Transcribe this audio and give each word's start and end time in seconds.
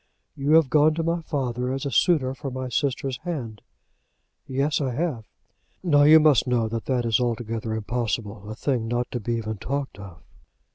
"You 0.35 0.53
have 0.53 0.71
gone 0.71 0.95
to 0.95 1.03
my 1.03 1.21
father 1.21 1.71
as 1.71 1.85
a 1.85 1.91
suitor 1.91 2.33
for 2.33 2.49
my 2.49 2.69
sister's 2.69 3.17
hand." 3.19 3.61
"Yes, 4.47 4.81
I 4.81 4.95
have." 4.95 5.25
"Now 5.83 6.01
you 6.05 6.19
must 6.19 6.47
know 6.47 6.67
that 6.69 6.85
that 6.85 7.05
is 7.05 7.19
altogether 7.19 7.75
impossible, 7.75 8.49
a 8.49 8.55
thing 8.55 8.87
not 8.87 9.11
to 9.11 9.19
be 9.19 9.35
even 9.35 9.57
talked 9.59 9.99
of." 9.99 10.23